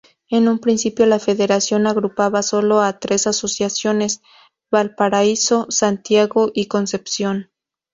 En 0.31 0.47
un 0.47 0.57
principio 0.57 1.05
la 1.05 1.19
federación 1.19 1.85
agrupaba 1.85 2.41
sólo 2.41 2.81
a 2.81 2.97
tres 2.97 3.27
asociaciones: 3.27 4.23
Valparaíso, 4.71 5.67
Santiago 5.69 6.49
y 6.55 6.65
Concepción. 6.65 7.51